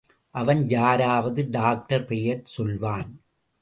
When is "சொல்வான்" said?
2.45-3.11